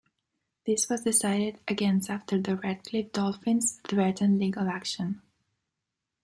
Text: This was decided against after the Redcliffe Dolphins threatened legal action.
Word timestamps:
This 0.65 0.89
was 0.89 1.03
decided 1.03 1.59
against 1.67 2.09
after 2.09 2.41
the 2.41 2.55
Redcliffe 2.55 3.11
Dolphins 3.11 3.79
threatened 3.87 4.39
legal 4.39 4.67
action. 4.67 5.21